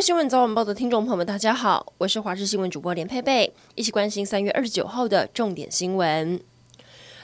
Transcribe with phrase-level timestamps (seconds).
[0.00, 6.38] 新闻早晚报的听众朋友们，大家好，我是华视新闻主播连佩佩，一起关心三月二十九号的重点新闻。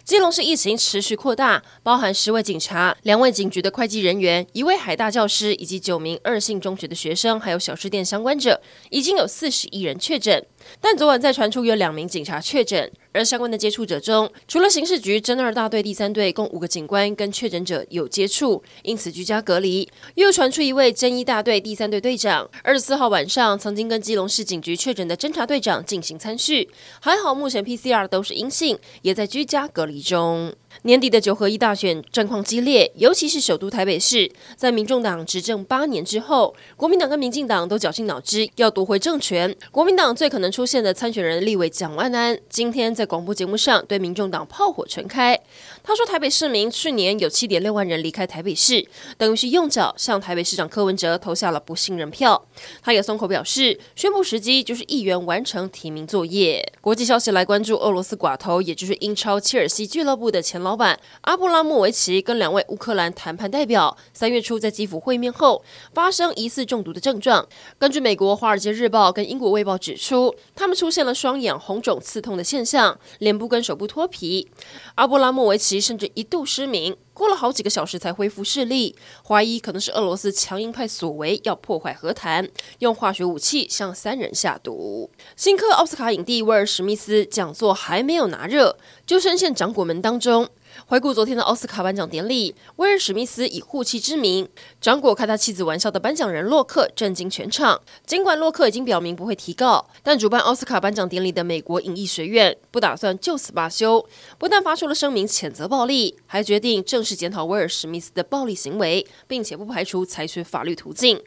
[0.05, 8.61] 基隆市疫情持续扩大，包含十位警察、两位警局的会计人员、一位海大教师以及九名二信中学的学生，还有小吃店相关者，
[8.91, 10.45] 已经有四十一人确诊。
[10.81, 19.89] 但昨晚再传出有两名警察确诊，而相关的接触者中，除了刑事局侦二大队第三队共五个警官跟确诊者有接触，因此居家隔离。
[20.15, 26.69] 又传出一位侦一大队第三队队长，二十四号晚上曾经跟基隆市警局确诊的侦查队长进行参叙，
[27.01, 30.53] 还好目前 PCR 都是阴性，也在居家隔离中。
[30.85, 39.55] 年底的九合一大选战况激烈，尤其是首都台北市，在民众党执政八年之后，国民党跟民进党都绞尽脑汁要夺回政权。
[39.71, 45.37] 国民党最可能出现的参选人立委蒋万安，今天在在广播节目上对民众党炮火全开。
[45.83, 48.87] 他说，台北市民去年有七点六万人离开台北市，
[49.19, 52.41] 等于是用脚向台北市长柯文哲投下了不信任票。
[52.81, 56.73] 他也松口表示，宣布时机就是议员完成提名作业。
[56.81, 60.63] 国际消息来关注，俄罗斯寡头，也就是英超切尔西俱乐部的前。
[60.63, 67.45] 老板阿布拉莫维奇跟两位乌克兰谈判代表三月初在基辅会面后，发生疑似中毒的症状。
[67.81, 74.49] 根据美国《华尔街日报》跟英国《卫报》指出，他们出现了双眼红肿、刺痛的现象，脸部跟手部脱皮。
[74.95, 78.97] 阿布拉莫维奇甚至一度失明，过了好几个小时才恢复视力。
[79.27, 82.49] 怀疑可能是俄罗斯强硬派所为，要破坏和谈，
[82.79, 85.11] 用化学武器向三人下毒。
[85.37, 88.77] 新科奥斯卡影帝威尔史密斯讲座还没有拿热，
[89.07, 90.49] 就深陷掌果门当中。
[90.87, 94.49] 回顾昨天的奥斯卡颁奖典礼，威尔史密斯以护妻之名
[94.81, 97.81] 掌果开他妻子玩笑的颁奖人洛克震惊全场。
[98.07, 104.07] 尽管洛克已经表明不会提告，但主办奥斯卡颁奖典礼的美国影艺学院不打算就此罢休，
[104.39, 111.21] 不但发出了声明谴责暴力，还决定正式检讨威尔史密斯的暴力行为，并且不排除采取法律途径。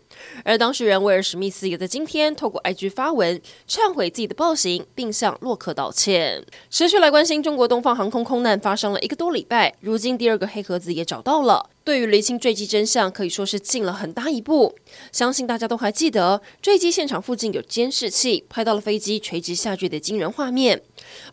[0.44, 6.46] 而当事人威尔史密斯也在今天透过 IG 发文忏悔自己的暴行，并向洛克道歉。
[6.70, 14.74] 持续来关心中国东方航空空难发生了一个多礼拜，如今第二个黑盒子也找到了，对于厘清坠机真相可以说是进了很大一步。
[15.12, 20.82] 相信大家都还记得坠机现场附近有监视器拍到了飞机垂直下坠的惊人画面。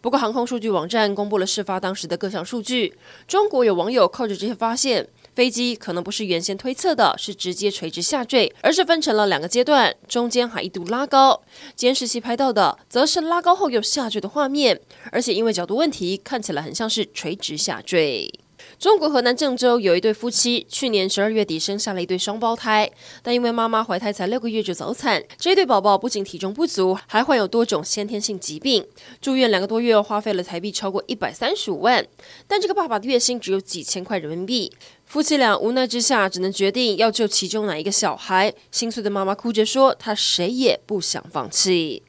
[0.00, 2.92] 不过航空数据网站公布了事发当时的各项数据，
[3.26, 5.08] 中国有网友靠着这些发现。
[5.34, 11.43] 飞机可能不是原先推测的，是直接垂直下坠，而是分成了两个阶段，中间还一度拉高。
[11.75, 18.31] 监视器拍到的则是拉高后又下坠的画面，而且因为角度问题，看起来很像是垂直下坠。
[18.78, 22.88] 中国河南郑州有一对夫妻，去年十二月底生下了一对双胞胎，
[23.21, 28.87] 但因为妈妈怀胎才六个月就早产，这对宝宝不仅体重不足，还患有多种先天性疾病，
[29.21, 32.06] 住院两个多月，花费了台币超过一百三十五万。
[32.47, 34.72] 但这个爸爸的月薪只有几千块人民币，
[35.12, 38.54] 夫妻俩无奈之下，只能决定要救其中哪一个小孩。
[38.70, 42.02] 心碎的妈妈哭着说：“她谁也不想放弃。”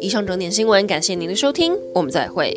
[0.00, 2.54] 以上整点新闻，感谢您的收听，我们再会。